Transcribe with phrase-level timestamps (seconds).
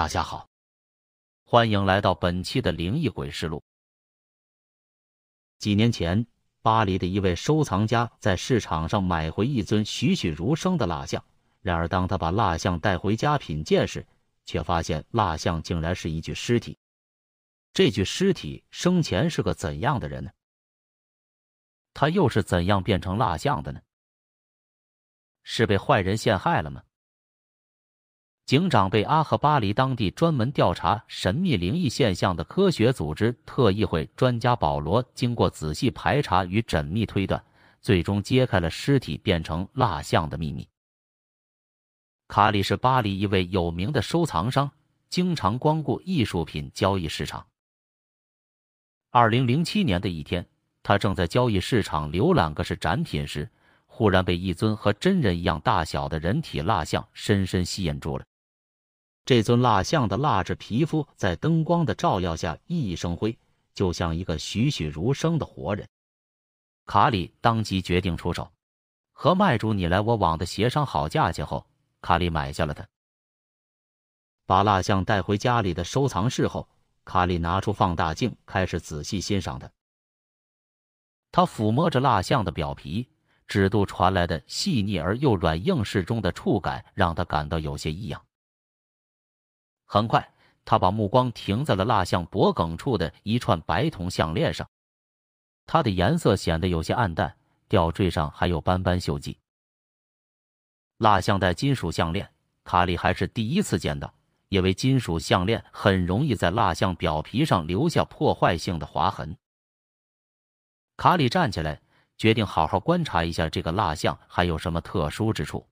[0.00, 0.48] 大家好，
[1.44, 3.62] 欢迎来到本期的灵异鬼事录。
[5.58, 6.26] 几年前，
[6.62, 11.22] 巴黎的一位收藏家在市场上买回一尊栩栩如生的蜡像，
[11.60, 14.06] 然而当他把蜡像带回家品鉴时，
[14.46, 16.78] 却发现蜡像竟然是一具尸体。
[17.74, 20.30] 这具尸体生前是个怎样的人呢？
[21.92, 23.82] 他又是怎样变成蜡像的呢？
[25.42, 26.82] 是被坏人陷害了吗？
[28.50, 37.40] 警长被阿赫巴黎当地专门调查神秘灵异现象的科学组织特议会专家保罗，经过仔细排查与缜密推断，
[37.80, 40.68] 最终揭开了尸体变成蜡像的秘密。
[42.26, 44.68] 卡里是巴黎一位有名的收藏商，
[45.08, 47.46] 经常光顾艺术品交易市场。
[49.10, 50.44] 二零零七年的一天，
[50.82, 53.48] 他正在交易市场浏览各式展品时，
[53.86, 58.24] 忽然被一尊和真人一样大小的人体蜡像深深吸引住了。
[59.30, 63.38] 这尊蜡像的蜡质皮肤在灯光的照耀下熠熠生辉，
[63.72, 65.88] 就像一个栩栩如生的活人。
[66.84, 68.50] 卡里当即决定出手，
[69.12, 71.64] 和卖主你来我往的协商好价钱后，
[72.02, 72.84] 卡里买下了它。
[74.46, 76.68] 把蜡像带回家里的收藏室后，
[77.04, 79.70] 卡里拿出放大镜，开始仔细欣赏它。
[81.30, 83.08] 他抚摸着蜡像的表皮，
[83.46, 88.20] 指肚传来的细腻而又软硬适中的触感，让他感到有些异样。
[89.92, 90.32] 很快，
[90.64, 94.70] 他把目光停在了蜡像脖颈处的一串白铜项链上，
[95.66, 99.36] 它的颜色显得有些暗淡，吊坠上还有斑斑锈迹。
[100.98, 102.30] 蜡像带金属项链，
[102.62, 104.14] 卡里还是第一次见到，
[104.48, 109.36] 因为金属项链很容易在蜡像表皮上留下破坏性的划痕。
[110.96, 111.82] 卡里站起来，
[112.16, 115.66] 决定好好观察一下这个蜡像还有什么特殊之处。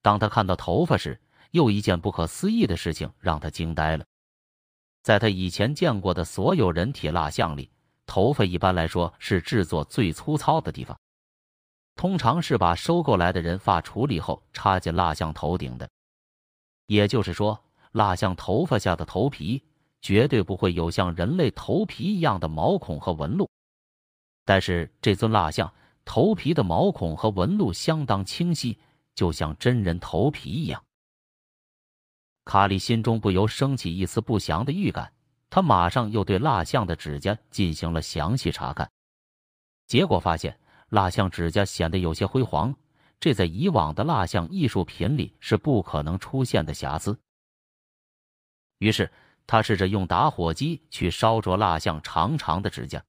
[0.00, 1.20] 当他看到头发时，
[1.54, 4.04] 又一件不可思议的事情让他惊呆了，
[5.04, 7.70] 在他以前见过的所有人体蜡像里，
[8.06, 10.98] 头发一般来说是制作最粗糙的地方，
[11.94, 15.88] 通常是把收购来的人发处理后插进蜡像头顶的。
[16.86, 19.62] 也就是说，蜡像头发下的头皮
[20.02, 23.48] 绝对不会有像人类头皮一样的毛孔和纹路。
[24.44, 25.72] 但是这尊蜡像
[26.04, 28.76] 头皮的毛孔和纹路相当清晰，
[29.14, 30.83] 就像真人头皮一样。
[32.44, 35.12] 卡里心中不由升起一丝不祥的预感，
[35.48, 38.90] 他马上又对蜡像的指甲进行了详细查看，
[39.86, 40.58] 结果发现
[40.90, 42.74] 蜡像指甲显得有些灰黄，
[43.18, 47.18] 这在以往的蜡像艺术品里是不可能出现的瑕疵。
[48.78, 49.10] 于是
[49.46, 53.02] 他试着用打火机去烧灼蜡像长长的指甲，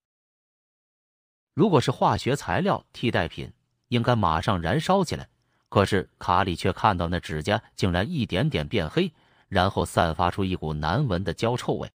[1.54, 3.52] 如果是化学材料替代品，
[3.90, 5.28] 应该马上燃烧起来，
[5.68, 9.12] 可是卡里却看到那指甲竟然一点点变黑。
[9.48, 11.92] 然后散发出一股难闻的焦臭味，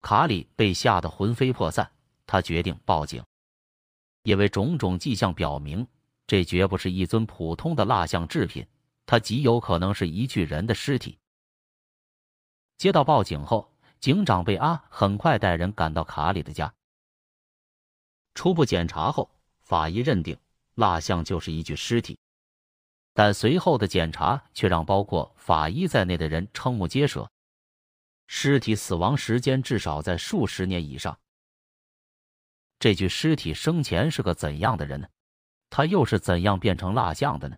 [0.00, 1.90] 卡里被吓得魂飞魄散。
[2.26, 3.22] 他决定报警，
[4.22, 5.86] 因为种种迹象表明，
[6.26, 8.66] 这绝不是一尊普通的蜡像制品，
[9.06, 11.18] 它极有可能是一具人的尸体。
[12.76, 16.74] 接到报警后，警长贝阿很快带人赶到卡里的家。
[18.34, 19.30] 初步检查后，
[19.60, 20.36] 法医认定
[20.74, 22.18] 蜡像就是一具尸体。
[23.18, 27.30] 但随后的检查却让包括法医在内的人瞠目结舌，
[28.26, 31.18] 尸体死亡时间至少在数十年以上。
[32.78, 35.08] 这具尸体生前是个怎样的人呢？
[35.70, 37.56] 他又是怎样变成蜡像的呢？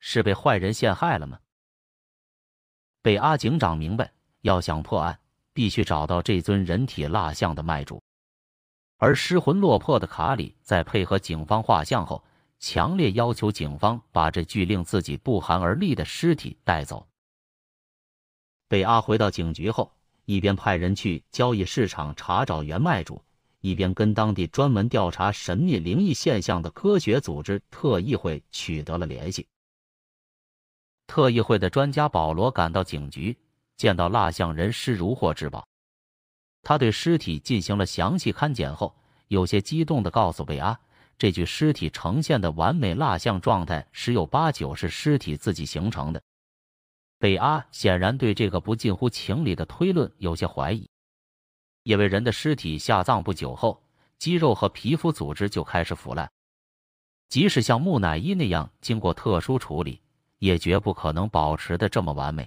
[0.00, 1.38] 是被坏人陷害了吗？
[3.02, 5.20] 被阿警长明白，要想破案，
[5.52, 8.02] 必须找到这尊人体蜡像的卖主。
[8.96, 12.24] 而失魂落魄的卡里在配合警方画像后。
[12.58, 17.06] 强烈要求警方把这具令自己不寒而栗的尸体带走。
[18.68, 19.92] 贝阿回到警局后，
[20.24, 23.22] 一边派人去交易市场查找原卖主，
[23.60, 29.46] 一边跟当地专门调查神秘灵异现象的科学组织特议会取得了联系。
[31.06, 33.38] 特议会的专家保罗赶到警局，
[33.76, 35.68] 见到蜡像人尸如获至宝，
[36.62, 38.92] 他对尸体进行了详细勘检后，
[39.28, 40.80] 有些激动地告诉贝阿。
[41.18, 46.22] 这具尸体呈现的完美蜡像状态，十有八九是尸体自己形成的。
[47.18, 50.88] 贝阿显然对这个不近乎情理的推论有些怀疑，
[51.84, 53.82] 因为人的尸体下葬不久后，
[54.18, 56.30] 肌肉和皮肤组织就开始腐烂，
[57.30, 60.02] 即使像木乃伊那样经过特殊处理，
[60.38, 62.46] 也绝不可能保持的这么完美。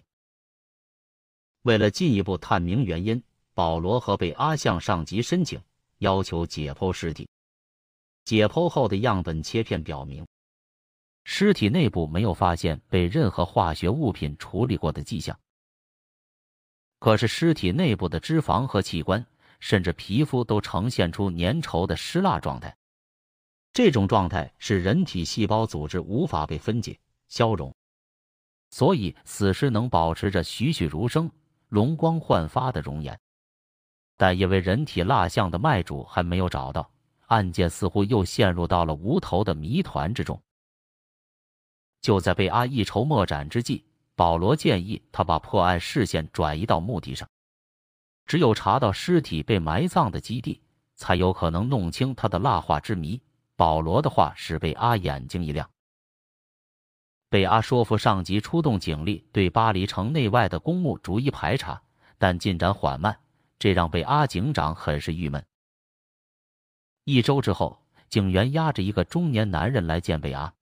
[1.63, 3.21] 为了进一步探明原因，
[3.55, 5.59] 保罗和贝阿向上级申请，
[5.97, 7.27] 要求解剖尸体。
[8.29, 10.23] 解剖后的样本切片表明，
[11.23, 15.39] 尸体内部没有发现被任何化学物品处理过的迹象，
[16.99, 19.25] 可是尸体内部的脂肪和器官，
[19.59, 22.77] 甚至皮肤都呈现出粘稠的湿蜡状态。
[23.73, 26.99] 这种状态是人体细胞组织无法被分解、
[27.29, 27.73] 消融，
[28.69, 31.31] 所以死尸能保持着栩栩如生、
[31.67, 33.19] 容光焕发的容颜。
[34.17, 36.91] 但因为人体蜡像的卖主还没有找到，
[37.29, 40.39] 案件似乎又陷入到了无头的谜团之中。
[42.01, 43.83] 就在贝阿一筹莫展之际，
[44.15, 47.27] 保罗建议他把破案视线转移到墓地上，
[48.25, 50.61] 只有查到尸体被埋葬的基地，
[50.95, 53.21] 才有可能弄清他的蜡画之谜。
[53.55, 55.69] 保罗的话使贝阿眼睛一亮。
[57.29, 61.81] 贝阿说服上级出动警力对巴黎城内外的公墓逐一排查，
[62.17, 63.19] 但进展缓慢。
[63.59, 65.45] 这让贝阿警长很是郁闷。
[67.11, 70.53] 一周之后，警员押着一个中年男人来见贝阿。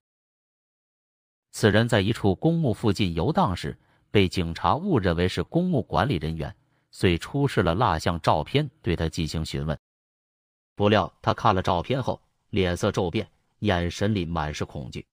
[1.51, 3.77] 此人在一处公墓附近游荡时，
[4.11, 6.55] 被警察误认为是公墓管理人员，
[6.89, 9.77] 遂出示了蜡像照片，对他进行询问。
[10.73, 12.21] 不料他看了照片后，
[12.51, 13.29] 脸色骤变，
[13.59, 15.05] 眼神里满是恐惧。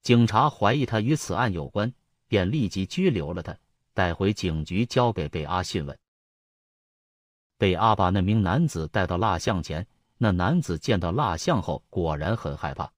[0.00, 1.92] 警察怀疑他与此案有关，
[2.26, 3.54] 便立即拘留了他，
[3.92, 5.98] 带回警局交给贝阿讯问。
[7.56, 9.86] 贝阿把那名男子带到蜡像前，
[10.18, 12.92] 那男子见到蜡像后果然很害怕。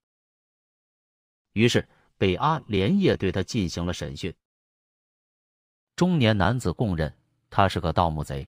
[1.53, 1.87] 于是
[2.17, 4.33] 贝阿连夜对他进行了审讯。
[5.95, 7.15] 中年男子供认
[7.49, 8.47] 他是个盗墓贼，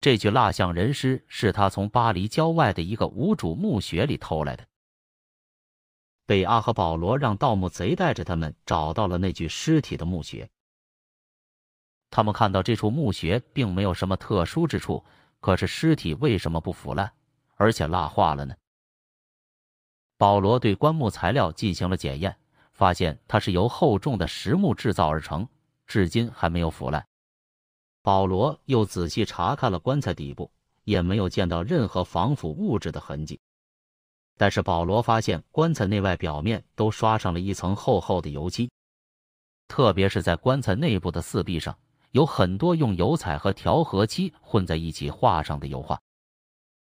[0.00, 4.66] 这具蜡像人尸是他从巴黎郊外的一个无主墓穴里偷来的。
[6.26, 10.48] 贝阿和保罗让盗墓贼带着他们找到了那具尸体的墓穴。
[12.12, 15.02] 他们看到这处墓穴并没有什么特殊之处，
[15.40, 17.10] 可是尸体为什么不腐烂，
[17.54, 18.54] 而且蜡化了呢？
[20.18, 22.36] 保罗对棺木材料进行了检验，
[22.74, 25.48] 发现它是由厚重的实木制造而成，
[25.86, 27.02] 至今还没有腐烂。
[28.02, 30.52] 保罗又仔细查看了棺材底部，
[30.84, 33.40] 也没有见到任何防腐物质的痕迹。
[34.36, 38.70] 但是保罗发现棺材内外表面都刷上了一层厚厚的油漆，
[39.66, 41.74] 特别是在棺材内部的四壁上。
[42.12, 46.00] 有很多用油彩和调和漆混在一起画上的油画，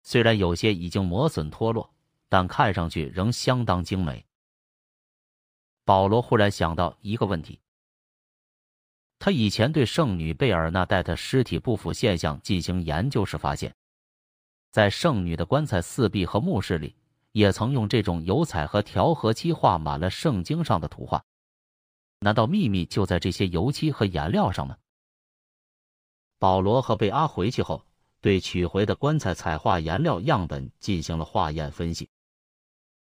[0.03, 1.91] 虽然有些已经磨损脱落，
[2.29, 4.25] 但看上去仍相当精美。
[5.83, 7.59] 保罗忽然想到一个问题：
[9.17, 13.73] 他以前对圣女贝尔纳黛特尸体不腐现象进行研究时，发现，
[14.71, 16.95] 在圣女的棺材四壁和墓室里，
[17.31, 21.23] 也曾用这种油彩和调和漆画满了圣经上的图画。
[22.19, 24.77] 难道秘密就在这些油漆和颜料上吗？
[26.39, 27.84] 保罗和贝阿回去后，
[28.22, 32.10] 对取回的棺材彩画颜料样本进行了化验分析，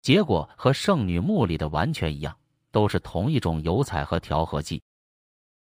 [0.02, 2.36] 结果和圣女墓里的完全一样，
[2.70, 4.82] 都是同一种油彩和调和剂。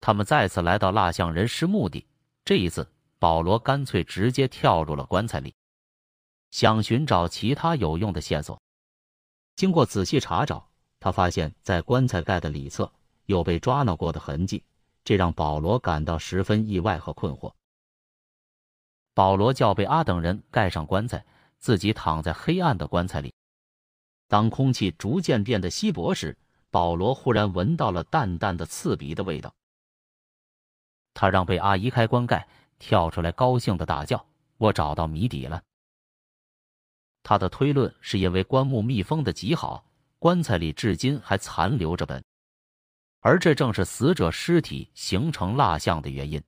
[0.01, 2.05] 他们再次来到蜡像人尸墓地，
[2.43, 5.55] 这一次保罗干脆直接跳入了棺材里，
[6.51, 8.61] 想寻找其他有用的线索。
[9.55, 10.67] 经过仔细查找，
[10.99, 12.91] 他发现在棺材盖的里侧
[13.25, 14.61] 有被抓挠过的痕迹。
[15.05, 17.53] 这让保罗感到十分意外和困惑。
[19.13, 21.25] 保罗叫贝阿等人盖上棺材，
[21.57, 23.33] 自己躺在黑暗的棺材里。
[24.27, 26.35] 当空气逐渐变得稀薄时，
[26.71, 29.53] 保罗忽然闻到了淡淡的刺鼻的味道。
[31.13, 32.45] 他让贝阿移开棺盖，
[32.79, 34.25] 跳出来，高兴的大叫
[34.57, 35.63] ：“我找到谜底了！”
[37.23, 39.85] 他的推论是因为棺木密封的极好，
[40.19, 42.21] 棺材里至今还残留着本。
[43.25, 46.39] 而这正是死者尸体形成蜡像的原因。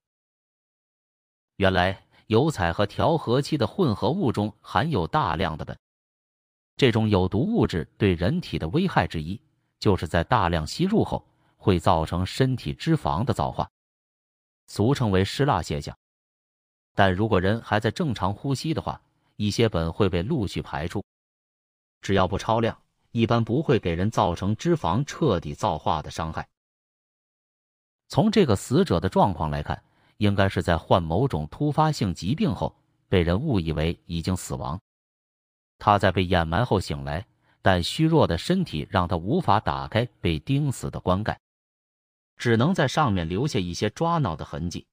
[1.56, 5.76] 原来，油彩和调和漆的混合物中含有大量的苯，
[6.76, 9.42] 这种有毒物质对人体的危害之一，
[9.80, 13.68] 就是在大量吸入后会造成身体脂肪的皂化，
[14.68, 15.98] 俗称为失蜡现象。
[16.94, 19.02] 但如果人还在正常呼吸的话，
[19.36, 21.04] 一些苯会被陆续排出，
[22.02, 22.80] 只要不超量，
[23.14, 26.48] 一般不会给人造成脂肪彻底皂化的伤害。
[28.08, 29.84] 从这个死者的状况来看，
[30.18, 32.76] 应该是在患某种突发性疾病后
[33.10, 34.80] 被人误以为已经死亡。
[35.78, 37.26] 他在被掩埋后醒来，
[37.62, 41.40] 但虚弱的身体让他无法打开被钉死的棺盖，
[42.38, 44.88] 只能在上面留下一些抓挠的痕迹。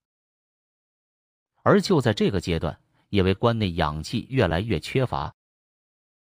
[1.63, 2.79] 而就在这个阶段，
[3.09, 5.33] 因为棺内氧气越来越缺乏，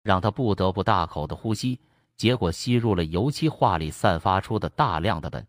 [0.01, 1.79] 让他不得不大口的呼吸，
[2.15, 5.45] 结果吸入了油漆画里散发出的大量的苯。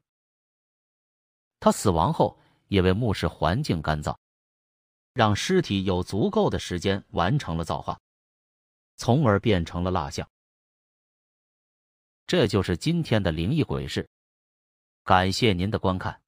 [1.61, 2.39] 他死亡后，
[2.69, 4.17] 因为墓室环境干燥，
[5.13, 7.99] 让尸体有足够的时间完成了造化，
[8.97, 10.29] 从而变成了蜡像。
[12.27, 14.09] 这就是今天的灵异鬼事。
[15.03, 16.21] 感谢您的观看。